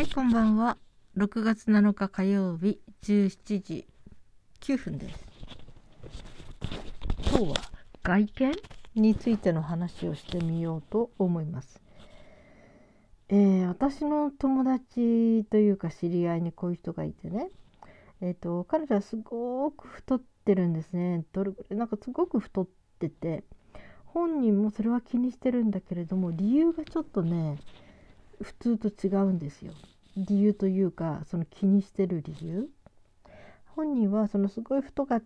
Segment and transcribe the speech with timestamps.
[0.00, 0.78] はい、こんばんは。
[1.18, 3.86] 6月7日火曜日17時
[4.62, 5.26] 9分です。
[7.28, 7.54] 今日は
[8.02, 8.52] 外見
[8.94, 11.82] についての話をしてみようと思います。
[13.28, 17.50] えー私の友達というか知り合いにこういう人がいてね、
[18.22, 23.44] えー、と彼女はすごく太ってるんですねどれぐらいなんかすごく太ってて
[24.06, 27.58] 本人もそれは気にしてるんだけれども理由がちょっとね
[28.42, 29.72] 普通と違うんですよ。
[30.16, 32.68] 理由というかその気にしてる理由。
[33.76, 35.22] 本人はそのすごい太かっ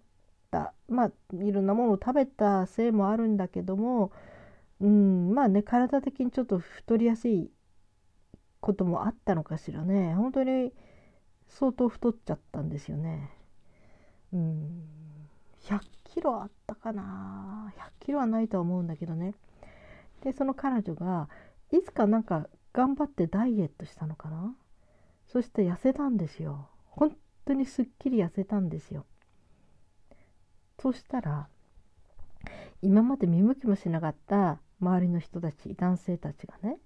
[0.51, 0.75] た。
[0.89, 4.13] まあいろんなものを食べたせいもあるんだけども
[4.81, 7.51] うんまあね体的にちょっと太りやすい
[8.61, 10.15] こともあったのかしらね。
[10.15, 10.73] 本当に
[11.49, 13.31] 相当太っちゃったんですよね。
[14.33, 14.85] うん。
[15.63, 17.73] 100キロあったかな。
[17.77, 19.35] 100キロはないとは思うんだけどね。
[20.23, 21.29] でその彼女が
[21.71, 24.55] いつかなんか頑張ってダイエットしたのかな？
[25.27, 26.69] そして痩せたんですよ。
[26.91, 29.07] 本当にすっきり痩せたんですよ。
[30.81, 31.49] そしたら
[32.83, 36.77] 今まで見向きもしなかった周りの人たち男性たちがね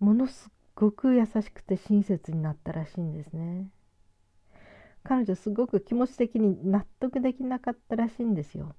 [0.00, 3.70] ものすごく優しくて親切になったらしいんですね。
[5.04, 8.74] 彼女すごく気持ち的に納得できなかったらしいんですよ。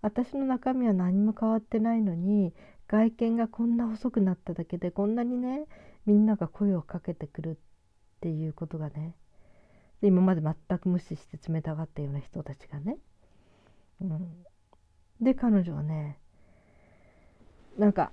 [0.00, 2.54] 私の中身は何も変わってないのに
[2.90, 5.66] 外見がこんな細くなっただけでこんなにね
[6.06, 7.56] みんなが声をかけてくるっ
[8.20, 9.14] ていうことがね
[10.00, 12.96] で今まで全く無視して冷たがったような人たちがね、
[14.00, 14.44] うん、
[15.20, 16.18] で彼女はね
[17.78, 18.10] なんか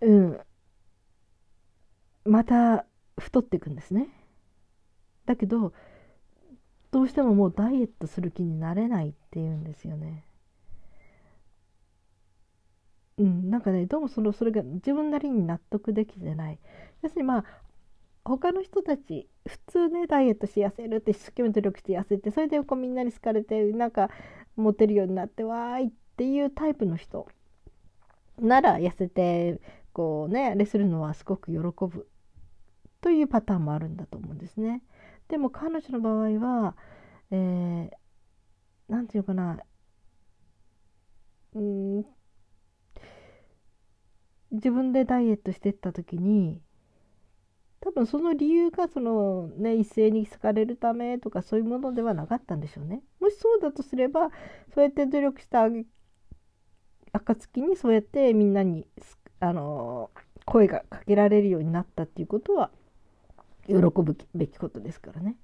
[0.00, 0.40] うん。
[2.24, 2.86] また
[3.18, 4.08] 太っていくんですね。
[5.26, 5.72] だけど
[6.90, 10.24] どうしてももうダイエットする気になれないっていうんですよね。
[13.18, 16.58] うんなんかねどうもそのそれが自分なりに納得できてない。
[17.02, 17.44] 要するにまあ
[18.24, 24.10] 他の人たち普通ねダイエットして痩せるって一生懸命努力して痩せてそれでこうみんなに好かれてなんか
[24.56, 27.28] モテるようになってわーいっていうタイプの人
[28.38, 29.60] なら痩せて
[29.92, 32.08] こうねあれするのはすごく喜ぶ。
[33.00, 34.82] というパターンもあるんだと思うんですね。
[35.28, 36.76] でも彼女の場合は
[37.30, 39.58] えー、ていうかな。
[41.54, 42.15] うん
[44.56, 46.60] 自分でダイエットしてった時に
[47.80, 53.02] 多分その理由がそのね一斉に好かれるためとかそういうものではなかったんでしょうね。
[53.20, 54.30] もしそうだとすれば
[54.74, 55.68] そうやって努力した
[57.12, 58.86] 暁にそうやってみんなに
[59.40, 60.10] あの
[60.44, 62.70] 声がかけられるようになったっていうことは
[63.66, 65.36] 喜ぶべきことですからね。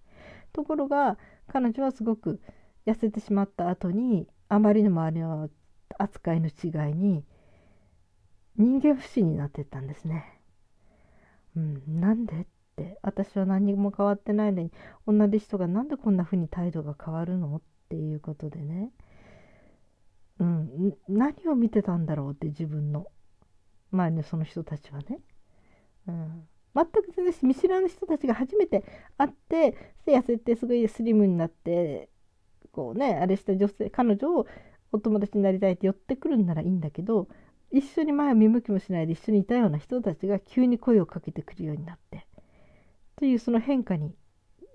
[0.53, 1.19] ところが
[1.49, 2.41] 彼女はすごく
[2.87, 5.51] 痩せてしまった後にあまりの周りの
[5.99, 7.25] 扱いの違いに
[8.57, 10.41] 人間不信になってったんですね。
[11.57, 12.47] うん、なんでっ
[12.77, 12.99] て。
[13.03, 14.73] 私は何も変わってないのに
[15.07, 18.91] 同じ人がなんでこんな風に態度が変わるのっていうことでね、
[20.41, 23.07] うん、何を見てたんだろうって自分の。
[23.93, 25.21] 前のその人たちはね、
[26.09, 28.85] うん、全く全然見知らぬ人たちが初めて
[29.19, 32.09] 会って痩せてすごいスリムになって
[32.73, 34.47] こうねあれした女性彼女を
[34.93, 37.29] お友達になりたいって寄ってくるんならいいんだけど
[37.73, 42.27] 一緒に前を見向きもしないで一緒にいたような人たちが急に声をかけてくるようになって
[43.17, 44.15] というその変化に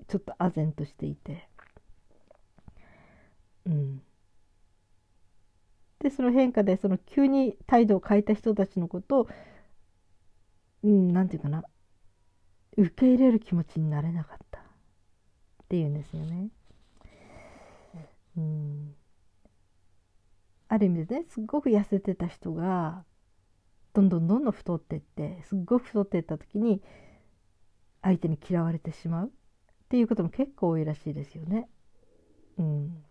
[0.07, 1.47] ちょっと唖然としていて。
[3.65, 4.01] うん。
[5.99, 9.27] でその変化でその急に態度を変えた人たちのことを
[10.83, 11.63] うんなんていうかな。
[12.77, 14.63] 受け入れる気持ちになれなかったっ
[15.67, 16.49] ていうんですよね。
[18.37, 18.95] うん。
[20.69, 23.03] ある意味でねすっごく痩せてた人が
[23.93, 26.81] どんどんどんどん太ってってすっごく太ってった時に
[28.01, 29.29] 相手に嫌われてしまうっ
[29.89, 31.69] ていうことも結構多いらしいですよね。
[32.59, 33.03] うん、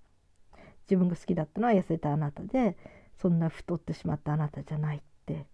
[0.88, 2.76] 自分が好きだったのは痩せたあなたで
[3.16, 5.46] そんな太ってしまったあなたじゃないって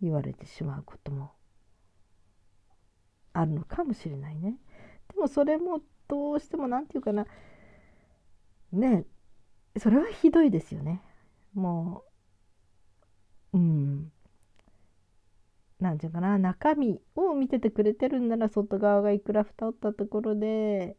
[0.00, 1.32] 言われてしまうことも
[3.32, 4.56] あるのかもしれないね。
[5.14, 7.26] でもそれもどうしても何て言うかな
[8.72, 9.04] ね
[9.78, 11.02] それはひどいですよね。
[11.54, 12.04] も
[13.52, 14.12] ううん
[15.80, 20.96] 何て言うかな中身を見ててくれてるんなら外側がいくら太ったところで、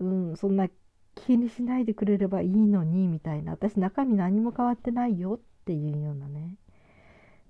[0.00, 0.68] うん、そんな
[1.14, 6.56] 気にしないでくれればいいのにみたいな私中身何も変わってないよっていうようなね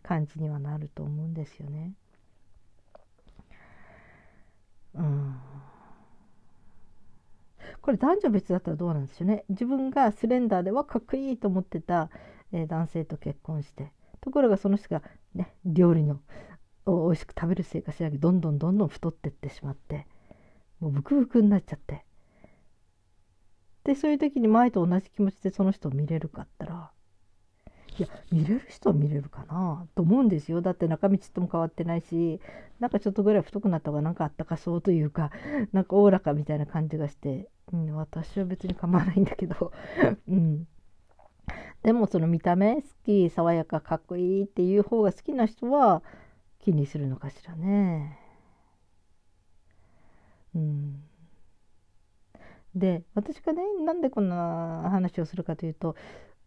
[0.03, 1.93] 感じにはなると思うんですよね。
[4.95, 5.37] うん
[7.87, 9.45] これ男女別だったらどうなんでしょうね。
[9.49, 12.11] 自分がスレンダーではかっこいいと思ってた、
[12.53, 15.03] えー男性と結婚してところがその人が
[15.37, 16.21] ね料理の
[16.85, 20.09] を美味しく食べるせいかしらけどんどんどんどん太ってってしまって
[20.81, 22.05] もうブクブクになっちゃって。
[23.85, 26.91] でそういう時に前と同じ気持ちでその人を見れるかったら
[27.99, 29.87] いや見れる人は見れるかな？
[29.95, 30.61] と思うんですよ。
[30.61, 32.41] だって中身ちっとも変わってないし
[32.79, 35.31] なんかちょっとぐらい太くなった方がなんかあったかそうというか
[35.73, 39.73] なんかおおらかみたいな感じがして、うん、私は別に構わないんだけど、
[40.29, 40.69] うん、
[41.83, 46.03] でもその見た目好き爽やかかっこいいっていう方が好きな人は
[46.59, 48.19] 気にするのかしらね。
[50.55, 51.03] うん、
[52.75, 55.97] で私がねなんでこんな話をするかというと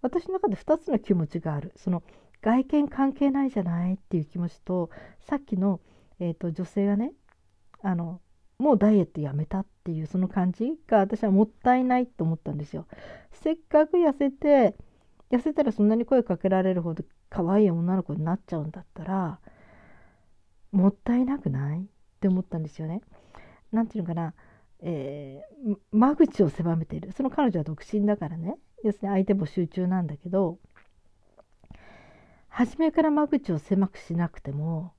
[0.02, 1.74] 私の中で2つの気持ちがある。
[1.76, 2.04] その
[2.42, 5.82] 外見関係ないじゃないっていう気持ちとさっきの、
[6.20, 7.12] えーと、女性がね
[7.82, 8.22] あの
[8.58, 12.86] もうダイエットやめたっていうその感じが私はもったいないと思ったんですよ。
[13.32, 14.76] せっかく痩せて
[15.32, 19.40] 痩せたらそんなに声かけられるほど可愛い女の子になっちゃうんだったら
[20.72, 21.82] もったいなくない？
[21.82, 21.84] っ
[22.20, 23.02] て思ったんですよね。
[23.72, 24.34] なんていうのかな、
[24.82, 27.12] えー、間口を狭めている。
[27.12, 28.58] その彼女は独身だからね。
[28.84, 30.58] 要するに相手募集中なんだけど
[32.48, 34.94] 初めから間口を狭くしなくても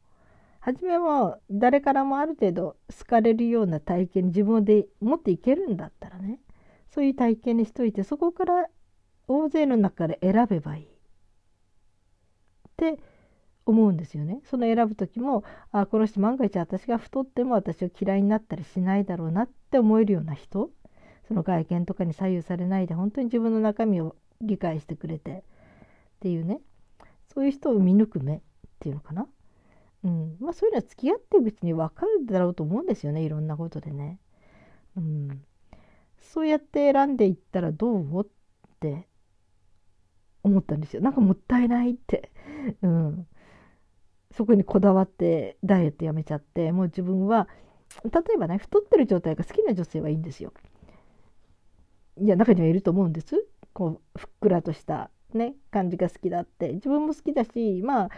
[0.61, 6.39] 初めは誰からもある程度好かれるような体験に自分で持っていけるんだったらね
[6.91, 8.67] そういう体験にしといてそこから
[9.27, 10.87] 大勢の中で選べばいいっ
[12.77, 12.99] て
[13.65, 14.41] 思うんですよね。
[14.45, 20.71] その選ぶ時もあこの人万が一私が太っても私を嫌いになったりしないだろうなって思えるような人
[21.31, 25.43] その外見とかに左右されないで本当に自分の中身を理解してくれてっ
[26.19, 26.61] ていうね。
[27.33, 28.41] そういう人を見抜く目っ
[28.81, 29.29] ていうのかな、
[30.03, 30.37] うん。
[30.41, 33.23] まあ、そういうのは付き合っていくうちに分かるだろうと思うんですよね。
[33.23, 34.19] いろんなことでね。
[34.97, 35.45] うん、
[36.21, 38.27] そうやって選んでいったらどうっ
[38.81, 39.07] て
[40.43, 41.01] 思ったんですよ。
[41.01, 42.33] なんかもったいないって、
[42.83, 43.29] うん、
[44.33, 47.49] そこにこだわってダイエットやめちゃってもう自分は
[48.05, 50.53] 例えばね太ってる状態が好きな女性はいいんですよ。
[52.21, 53.47] いや中にはいると思うんです。
[53.73, 56.75] こうふっくらとしたね感じが好きだって。
[56.75, 58.11] 自分も好きだしまあ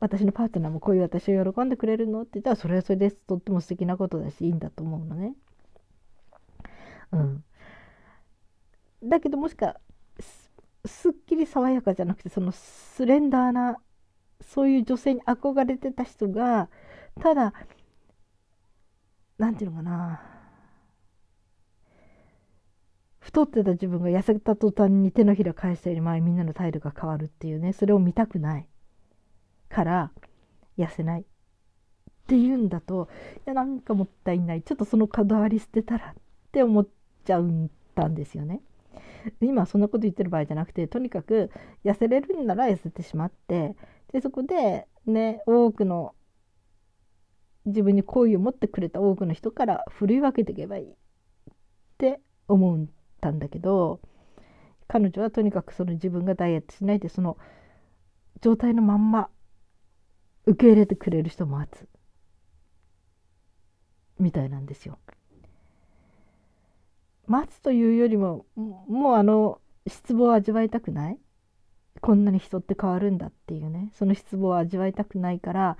[0.00, 3.16] 私のパートナーもこういう私を喜んでくれるのって言ったらそれはそれです。
[3.26, 5.34] とっても素敵なことだしいいんだと思うのね。
[7.12, 7.44] うん、
[9.02, 9.80] だけどもしか
[10.84, 13.78] すっきり爽やかじゃなくてそのスレンダーな
[14.40, 16.68] そういう女性に憧れてた人が
[17.20, 17.52] ただ
[19.38, 20.37] 何て言うのかな。
[23.28, 28.66] 太ってた自分が痩せた途端に手のひら返したより前みんなの態度が変わるっていうねそれを見たくない。
[29.68, 30.12] から
[30.78, 31.20] 痩せない。
[31.20, 31.24] っ
[32.26, 34.62] ていうんだといやなんかもったいない。
[34.62, 36.22] ちょっとそのこだわり捨てたらっ
[36.52, 36.88] て思っ
[37.26, 37.44] ちゃっ
[37.94, 38.62] たんですよね。
[39.42, 41.50] 今そんなこと言ってる場合じゃなくてとにかく
[41.84, 43.76] 痩せれるんなら痩せてしまって
[44.10, 46.14] でそこでね多くの
[47.66, 50.94] 自分に好意を持ってくれた多くの人から振り分けていけばいいっ
[51.98, 52.86] て思っ
[53.20, 54.00] たんだけど
[54.86, 57.36] 彼女はとにかくその自分がダイエットしないでその
[58.40, 59.28] 状態のまんま
[60.46, 61.88] 受け入れてくれる人も待つ
[64.18, 64.98] みたいなんですよ。
[67.26, 71.18] 待つというよりももうあの失望を味わいたくない。
[72.00, 73.90] こんなに人って変わるんだっていうね。
[73.92, 75.76] その失望を味わいたくないから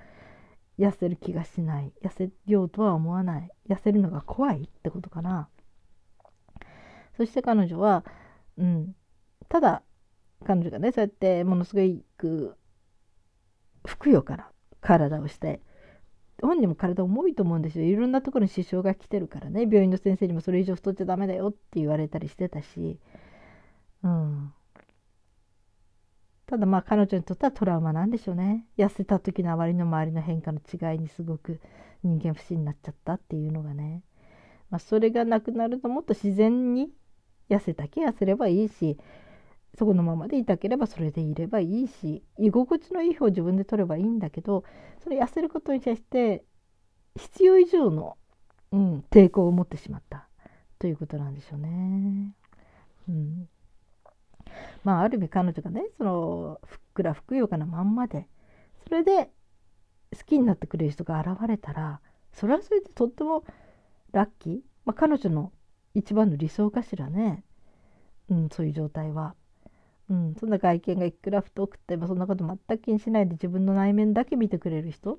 [0.78, 1.92] 痩せる気がしない。
[2.02, 3.50] 痩せようとは思わない。
[3.68, 5.48] 痩せるのが怖いってことかな。
[7.18, 8.04] そして彼女は、
[8.56, 8.94] うん、
[9.48, 9.82] ただ
[10.46, 11.82] 彼女がねそうやってものすご
[12.16, 12.56] く
[13.84, 14.48] ふくよかな
[14.80, 15.60] 体をして
[16.40, 17.84] 本人も体重いと思うんですよ。
[17.84, 19.62] いろんなところに支障が来てるからね。
[19.62, 23.00] 病院の先生にもそれ以上太っちゃダメだよって言われたりしてたし、
[24.04, 24.52] うん、
[26.46, 28.64] ただまあ彼女にとってはトラウマなんでしょうね。
[28.76, 31.60] 痩せた時のあまりの周りの変化の違いにすごく
[32.04, 34.04] 人間不信になっちゃったっていうのがね、
[34.70, 36.92] まあ、それがなくなるともっと自然に
[37.48, 38.98] 痩せたけ痩せればいいし
[39.78, 44.64] そこのままでいたければそれでいればいいし居心地のいい方を自分で取ればいいんだけど
[45.02, 46.44] それ痩せることに対して
[47.16, 48.16] 必要以上の、
[48.72, 50.28] うん、抵抗を持ってしまった。
[50.78, 52.32] ということなんでしょうね。
[53.08, 53.48] うん、
[54.84, 58.28] まあある意味彼女がねそのふっくらふくよかなまんまで
[58.84, 59.30] それで
[60.16, 62.00] 好きになってくれる人が現れたら
[62.32, 63.44] それはそれでとっても
[64.12, 65.52] ラッキー、まあ、彼女の
[65.98, 67.44] 一番の理想かしらね、
[68.28, 69.34] うん、そういう状態は。
[70.10, 75.18] うん、そんな外見がいくら太くてもそんなこと全く気にしないで自分の内面だけ見てくれる人、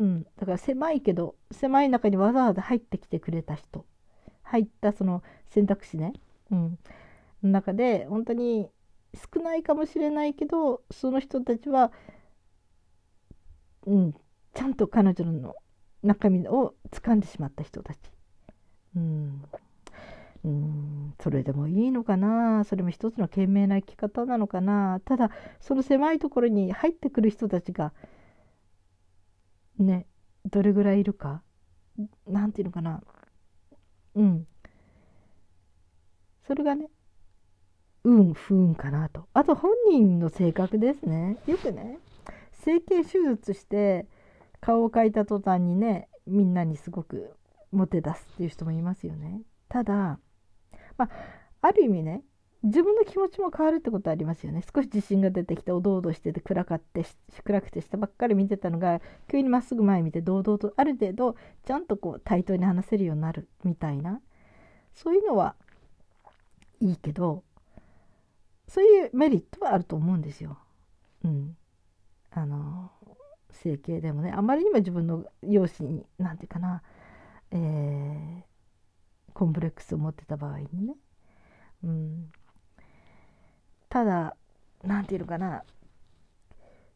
[0.00, 3.86] うん、だから狭いけど狭い中にわざわざ入ってきてくれた人。
[4.42, 6.12] 入ったその選択肢ね、
[6.50, 6.78] うん、
[7.42, 8.68] の中で本当に
[9.14, 11.92] 少ないかもしれないけどその人たちは
[13.86, 14.14] うん、
[14.54, 15.54] ちゃんと彼女の
[16.02, 17.98] 中身を掴んでしまった人たち。
[18.96, 19.42] うん。
[21.20, 22.64] それでもいいのかな？
[22.64, 25.00] それも一つの賢明な生き方なのかな？
[25.04, 27.94] ただその狭いところに入ってくる人たちが
[29.78, 30.06] ね
[30.44, 31.42] どれぐらいいるか？
[32.26, 33.02] なんていうのかな？
[34.16, 34.46] うん。
[36.46, 36.90] それがね
[38.04, 39.26] 運不運かなと。
[39.32, 41.38] あと本人の性格ですね。
[41.46, 41.98] よくね
[42.52, 44.06] 整形手術して
[44.60, 47.34] 顔を描いた途端にねみんなにすごく
[47.74, 49.42] モテ出すっていう人もいますよね。
[49.68, 50.18] ただ
[50.96, 51.10] まあ
[51.60, 52.22] ある意味ね
[52.62, 54.62] 自分の気持ちも変わるってことありますよね。
[54.62, 57.04] 少し自信が出てきておどおどしてて暗かって
[57.44, 64.20] 暗くて下ばっかり見てたのが急にまっすぐ前見て堂々とある程度ちゃんとこう対等に話せるようになるみたいな。
[64.94, 65.56] そういうのは
[66.80, 67.42] いいけど
[68.68, 70.56] そういうメリットはあると思うんですよ。
[71.24, 71.56] うん、
[72.30, 72.90] あの
[73.50, 76.82] 整形でもねあまりにも自分の容姿に何て言うかな、
[77.54, 80.96] えー、コンプレックスを持ってた場合にね。
[81.84, 82.32] うん。
[83.88, 84.36] ただ
[84.82, 85.62] 何て言うのかな。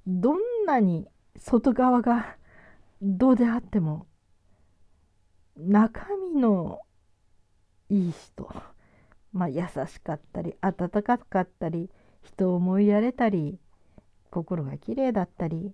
[0.06, 2.36] どんなに外側が
[3.00, 4.06] どうであっても
[5.56, 6.80] 中身の
[7.90, 8.50] いい人、
[9.32, 11.90] まあ、優しかったり温かかったり
[12.22, 13.58] 人を思いやれたり
[14.30, 15.72] 心が綺麗だったり、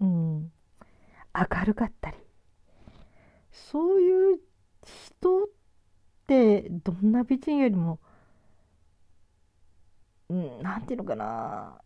[0.00, 0.52] うん、
[1.34, 2.16] 明るかったり。
[3.52, 4.40] そういう
[4.84, 5.46] 人っ
[6.26, 8.00] てどんな美人よりも
[10.62, 11.82] 何て言うのかな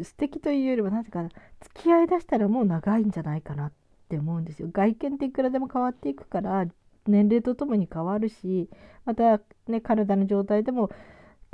[0.00, 3.72] 素敵というよりは何て言うか付き合いだしたらもう長いんじゃないかなっ
[4.08, 4.68] て思うんですよ。
[4.72, 6.66] 外見っていくらでも変わっていくから
[7.06, 8.68] 年齢とともに変わるし
[9.04, 10.90] またね体の状態でも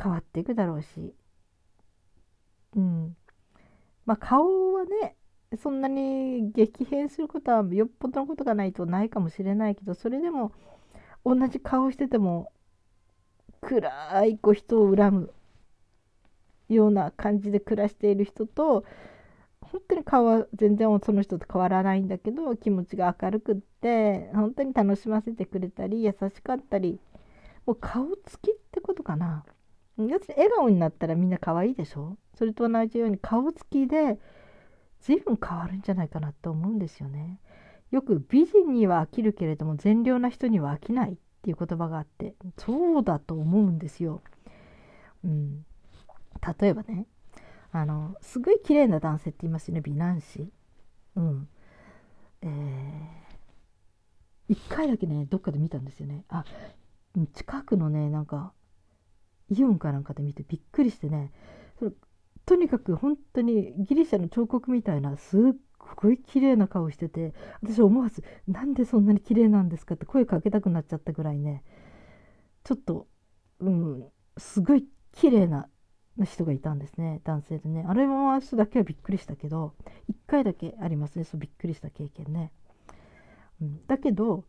[0.03, 1.15] 変わっていくだろうし
[2.77, 3.17] うん
[4.07, 5.17] まあ顔はね
[5.57, 10.53] そんなに激変することはよっぽどのことがないとないかもしれないけどそれでも
[11.25, 12.53] 同じ顔してても
[13.61, 15.33] 暗いこう人を恨む
[16.69, 18.85] ような感じで暮らしている人と
[19.61, 27.01] 本当に顔は全然その人と変わらないんだけど気持ちが明るくって本当に楽しませてくれたり優しかったり
[27.67, 29.45] もう顔つきってことかな。
[29.97, 32.17] 要するに笑顔になったらみんな可愛いでしょ？
[32.37, 34.19] それと同じように顔つきで
[35.05, 37.39] 随分変わるんじゃないかなと思うんですよね。
[37.91, 44.23] よく美人には飽きるけれども善良な人には飽きないっていう言葉があってそうだと思うんですよ。
[45.23, 45.67] うん。
[46.59, 47.07] 例えばね
[47.71, 50.51] あのすごい綺麗な男性って言いますよね美男子。
[51.17, 51.49] うん。
[52.41, 56.25] えー、1回だけねどっかで見たんですよね。
[56.31, 56.47] あ
[57.35, 58.55] 近くのねなんか
[59.51, 61.31] イオンかなんかで見てびっくりしてね
[62.47, 65.41] とにかく本当にギリシャの彫刻みたいなすっ
[65.97, 71.63] ごい綺麗な顔してて私思わず「なんでそんなに綺麗なんですか?」って声かけたくなっちゃったぐらいね。
[72.65, 73.09] ちょっと
[73.61, 74.09] うん
[74.39, 75.69] すごい綺麗な
[76.25, 77.85] 人がいたんですね男性でね。
[77.87, 79.75] あれも人だけはびっくりしたけど
[80.11, 82.53] 1回だけありますねそうびっくりした経験ね、
[83.61, 84.45] うん、だけど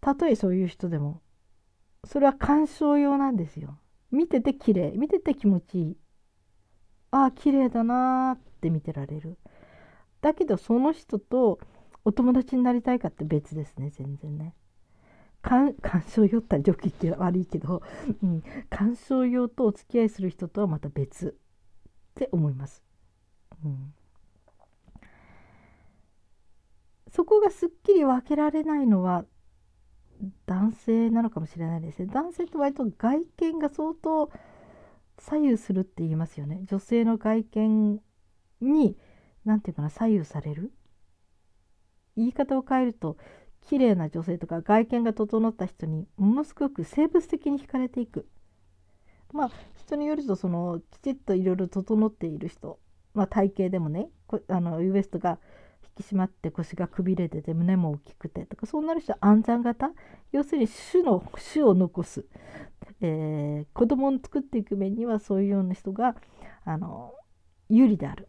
[0.00, 1.22] たとえそういう人でも
[2.04, 3.78] それは鑑賞用なんですよ。
[4.10, 5.96] 見てて綺麗見てて気持ちいい。
[7.12, 9.38] ああ綺麗だなーって見てられる。
[10.20, 11.58] だけどその人と
[12.04, 14.54] お友達になりたいかって別ですね全然ね。
[15.42, 15.74] 鑑
[16.08, 17.82] 賞用ったらジョキって悪いけど、
[18.22, 22.82] うん、鑑賞用とお付き合いする人とはまた別って思います。
[23.64, 23.94] うん、
[27.10, 29.24] そこがすっきり分けられないのは
[30.46, 32.06] 男性なのかもしれないですね。
[32.12, 34.30] 男性って割と外見が相当
[35.18, 36.62] 左右するって言いますよね。
[36.64, 38.00] 女性の外見
[38.60, 38.96] に
[39.44, 40.72] 何て言うかな左右される
[42.16, 43.16] 言い方を変えると
[43.62, 48.26] 綺麗な女性とか外見が整った人にものすごく生物的に惹かれていく
[49.32, 52.78] まあ人によるとそのきちっといろいろ整っている人、
[53.14, 54.08] まあ、体型でもね
[54.48, 55.38] あのウエストが
[56.02, 59.90] き締まって腰がくびれてて胸も大きくてとかそうなる人は暗算型。
[60.32, 62.24] 要するに種の種を残す、
[63.00, 66.14] えー、子供を作っていく面にはそういうような人が
[66.64, 67.14] あの
[67.68, 68.28] 有利である。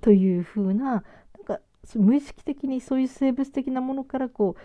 [0.00, 1.00] というふうなん
[1.44, 1.60] か
[1.94, 4.56] 無意識的にそういう生物的なものからこ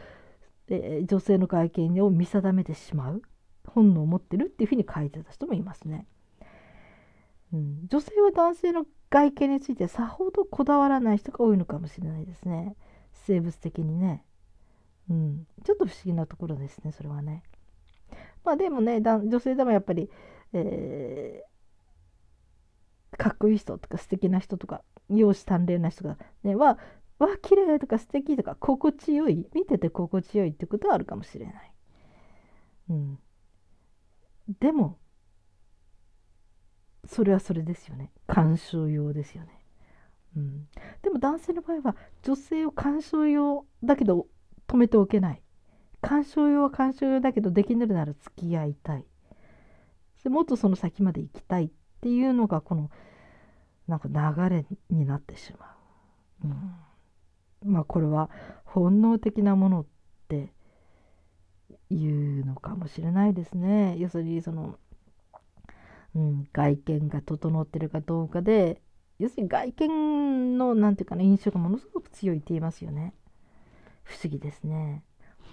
[0.70, 3.22] う、えー、女性の外見を見定めてしまう。
[3.68, 6.08] 本能を持ってるっていうふうに書いてた人もいますね。
[7.54, 12.76] うん、女性は男性の外見についてさほどこだわらない人が多いのかもしれないですね。
[13.14, 14.24] 生物的にね、
[15.10, 17.44] うん、ちょっと不思議なところですねそれはね。
[18.44, 20.10] まあでもね女性でもやっぱり、
[20.54, 26.78] えー、かっこいい人とか素敵な人とか容姿端麗な人がねは
[27.20, 31.72] わ綺麗とか素敵とか心地よい見てて心地よいってことはあるかもしれない。
[32.90, 33.20] うん、
[34.60, 34.98] でも
[37.08, 39.50] それはそれですよね鑑賞用ですよね。
[40.36, 40.68] うん、
[41.02, 44.28] でも男性の場合は女性を鑑賞用だけど
[44.68, 45.42] 止めておけない
[46.02, 49.06] 鑑賞用は鑑賞用だけどできるなら付き合いたい
[50.24, 51.70] でもっとその先まで行きたいっ
[52.02, 52.92] ていうのがこの
[53.88, 55.74] なんか流れになってしま
[56.44, 56.48] う。
[57.66, 58.30] うん、まあこれは
[58.66, 59.86] 本能的なものっ
[60.28, 60.52] て
[61.90, 63.96] いうのかもしれないですね。
[63.98, 64.78] 要するにその、
[66.16, 68.82] うん、外見が整ってるかどうかで
[69.20, 73.14] 要するに外見のなんていうかな印象がものすごく強いって言いますよね。
[74.04, 75.04] 不思議ですね。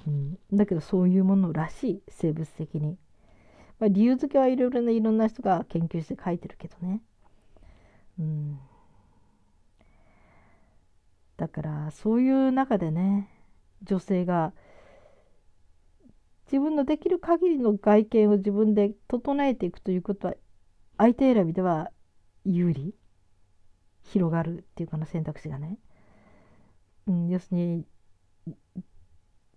[0.07, 2.99] うん、だけどそういうものらしい生物的に。
[3.81, 7.01] まあ、理由付けはいろいろないろんな人が研究して書いてるけどね。
[8.19, 8.59] うん、
[11.37, 13.29] だからそういう中でね
[13.83, 14.53] 女性が
[16.47, 20.35] 自分のできる限りの外見を自分で整えていくということは
[20.99, 21.91] 相手選びでは
[22.45, 22.95] 有利？
[24.05, 25.79] 広がるっていうかな選択肢がね、
[27.07, 27.87] うん、要するに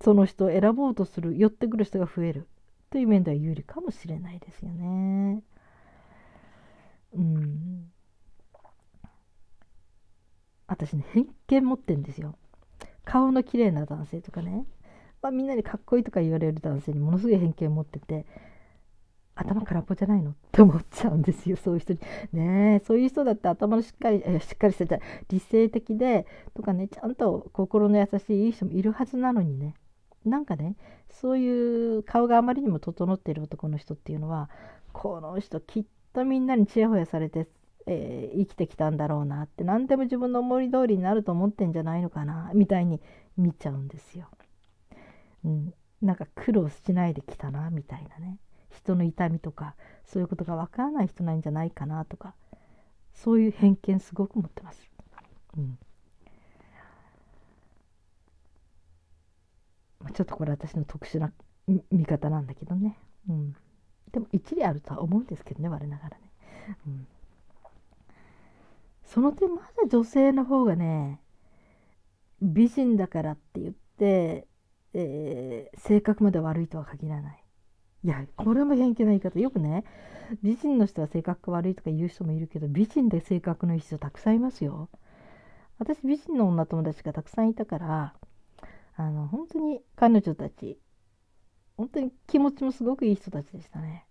[0.01, 2.47] その人を選ぼうとする寄ってくる人が増える
[2.89, 5.43] という面では有利かもしれないですよね。
[7.13, 7.91] うん。
[10.67, 12.37] 私ね偏見持ってんですよ。
[13.03, 14.65] 顔の綺麗な男性とかね、
[15.21, 18.25] まあ、みんなにかっこいいとか言われる男性にものすごい偏見持ってて
[19.37, 20.31] 頭空っぽじゃないの？
[20.31, 21.99] って思っちゃうんですよそういう人に。
[22.33, 29.73] ねそういう人だって頭のしっかりしっかりしてた理性的でとかねちゃんと心の優しいいい人もいるはずなのにね
[30.25, 30.75] なんかね
[31.09, 34.49] そういう顔があまりにも整っている男の人っていうのは
[34.91, 37.47] この人きっとみんなにちやほやされて、
[37.85, 42.99] えー、生きてきたんだろうなって何でも自分の思い通りになると思ってんじゃないのかなみたいに
[43.37, 44.27] 見ちゃうんですよ。
[45.45, 48.37] うん、なんか苦労しないできたなみたいなね
[48.77, 52.33] 人の痛みとかそういうことがわからない人なんじゃないかなとか
[53.13, 54.81] そういう偏見すごく持ってます。
[55.57, 55.77] うん。
[60.13, 61.31] ちょっとこれ私の特殊な
[61.91, 62.97] 見方なんだけどね、
[63.29, 63.55] うん、
[64.11, 66.31] でも一理あるとは思うんですけどね我ながらね、
[66.87, 67.07] うん、
[69.05, 71.19] その点まだ女性の方がね
[72.41, 74.47] 美人だからって言って、
[74.93, 77.43] えー、性格まで悪いとは限らない。
[78.03, 79.83] いやこれも偏見な言い方よくね
[80.43, 84.89] 美人の人は性格が悪いとか言う人もいるけど美人で性格のいい人たくさんいますよ
[85.79, 88.13] 私美人の女友達がたくさんいたから
[88.95, 90.79] あの本当に彼女たち
[91.77, 94.07] 本当に気持ちもすごくいい人たちでしたね。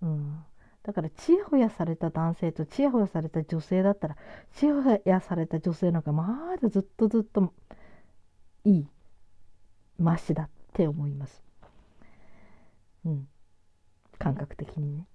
[0.00, 0.44] うん、
[0.84, 4.16] だからちやほやされた男性とちやほやされた女性だったら
[4.52, 7.52] ちやほやされた女性の方がまだずっとずっと
[8.64, 8.86] いい
[9.98, 11.42] ましだって思います。
[13.04, 13.28] うん、
[14.18, 15.06] 感覚的にね。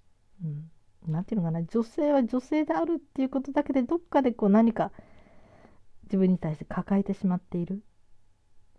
[0.43, 1.63] うん、なんていうのかな。
[1.63, 4.91] 女性は女性であるっていうことだけでどっかでこう何か
[6.03, 7.83] 自分に対して抱えてしまっている。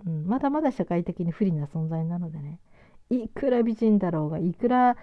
[0.07, 2.61] うん、まだまだ社会的に不利な存在なのでね。
[3.11, 4.97] いくら美人だろうがいくら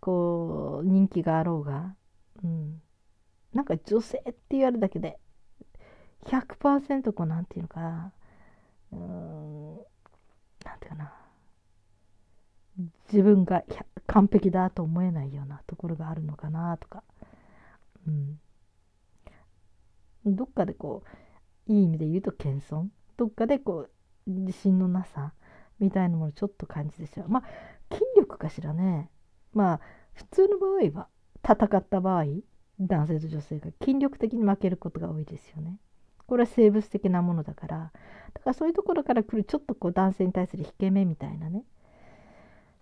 [0.00, 1.94] こう人気があろうが、
[2.42, 2.82] うん、
[3.54, 5.18] なんか女性って言われるだけで
[6.26, 8.12] 100%こうなんていうのかな。
[8.92, 9.76] うん。
[10.64, 11.23] なんていうかな。
[13.12, 13.62] 自分が
[14.06, 17.02] 完璧だと思えないようなところがあるのかなとか、
[18.06, 18.40] うん、
[20.26, 21.04] どっかでこ
[21.68, 22.86] ういい意味で言うと謙遜？
[23.16, 23.86] どっかでこ
[24.26, 25.32] う自信のなさ
[25.78, 27.28] みたいなものをちょっと感じてしまう。
[27.28, 27.42] まあ
[27.92, 29.10] 筋力かしらね。
[29.52, 29.80] まあ
[30.12, 31.08] 普通の場合は
[31.44, 32.24] 戦った場合
[32.80, 35.78] 男性と女性が筋力的に負けることが多いですよね。
[36.26, 37.92] これは生物的なものだから。
[38.32, 41.62] だからそういうところから来るちょっとこう男性に対する引け目みたいなね。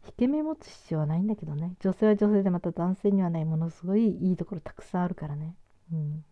[0.07, 5.55] 引け目持つ必要はないんだけどね女性は女性でまた男性にはないものすごいいいところたくさんあるからね。
[5.93, 6.25] うん、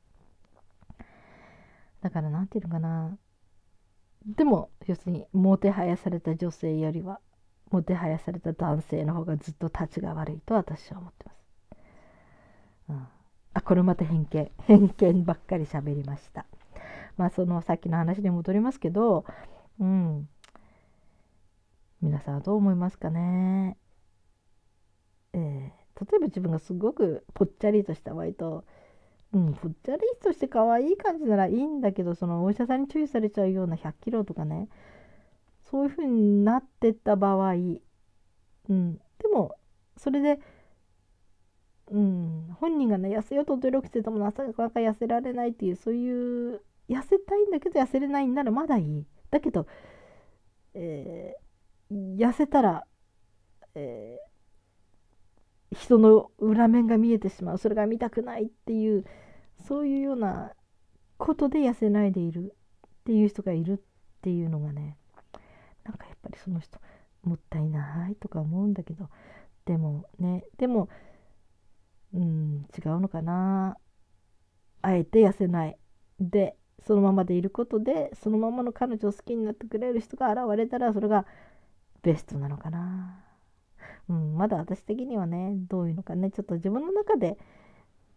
[2.02, 3.18] だから何て言うのかな
[4.26, 7.20] でも要するにもてはやされた女性よりは
[7.70, 11.36] もてはやされた男性の方がずっと立ちが悪いと私は思ってます。
[12.88, 13.08] うん、
[13.54, 16.46] あこれまた偏見 偏見ばっかり喋りました。
[17.16, 19.24] まあそのさっきの話に戻りますけど、
[19.78, 20.28] うん、
[22.02, 23.76] 皆さんはどう思いますかね？
[25.32, 28.64] えー、例えば自分がすごくぽっちゃりとした割と
[29.32, 34.68] うん、ぽっちゃりとして可愛い感じならいいんだけどそのお医者さんに注意されちゃうような100キロとかね
[35.70, 39.00] そういう風になってった場合、うん、で
[39.32, 39.54] も
[39.96, 40.40] それで
[41.92, 49.66] うん、本人がね痩せようと努力しててもなかなか痩せられないっていうそういう痩せたいんだけど痩せれないんならまだいいだけど、
[50.74, 51.49] えー、
[51.90, 52.86] 痩せたら、
[53.74, 57.58] えー、人の裏面が見えてしまう。
[57.58, 59.04] それが見たくないっていう
[59.66, 60.52] そういうような
[61.18, 62.54] ことで痩せないでいる
[62.86, 63.80] っていう人がいるっ
[64.22, 64.96] ていうのがね
[65.84, 66.78] なんかやっぱりその人
[67.22, 69.08] もったいないとか思うんだけど
[69.66, 70.88] でもねでも
[72.14, 73.76] うん違うのかな。
[74.82, 75.76] あえて痩せない。
[76.18, 81.26] でそのままでいることでそのままの彼女を好きになってくれる人が現れたらそれが
[82.02, 83.24] ベストなのかな。
[84.08, 86.30] うんまだ私的にはねどういうのかね。
[86.30, 87.38] ちょっと自分の中で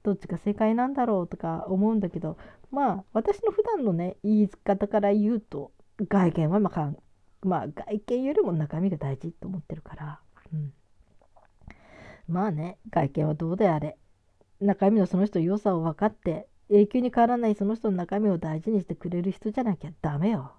[0.04, 2.38] どっちが正解なんだろうとか思うんだけど
[2.72, 5.72] まあ私の普段のね言い方から言うと
[6.10, 6.94] 外見はまあ
[7.42, 10.20] まあ外見よりも中身が大事と思ってるから、
[10.54, 10.74] うん、
[12.28, 13.98] まあね外見はどうであれ。
[14.62, 20.54] 中身のその人良さを分かって永久に変わらないその人の中身を大事にしてくれる人じゃなきゃダメよ。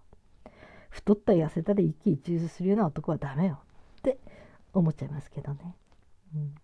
[0.95, 3.59] 太った痩せたで一喜一憂するような男はダメよ。
[3.99, 4.17] って
[4.73, 5.75] 思っちゃいますけどね、
[6.37, 6.55] うん、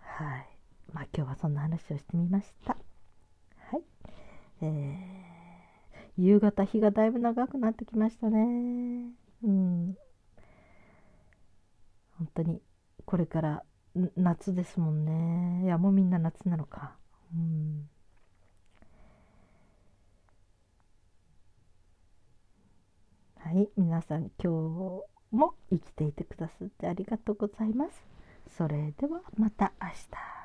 [0.00, 0.46] はい。
[0.92, 2.78] まあ今日はそんな話をしてみました。
[3.70, 3.82] はい。
[4.62, 9.12] えー、夕方日がだいぶ長くなってきましたね。
[9.42, 9.96] うん。
[12.16, 12.62] 本当に
[13.04, 13.64] これから
[14.16, 15.64] 夏ですもんね。
[15.64, 16.96] いやもうみんな夏なのか。
[17.34, 17.88] うん。
[23.42, 24.48] はい皆さん今日
[25.32, 28.04] も生きていてくださってありがとうございます。
[28.56, 30.39] それではまた明日。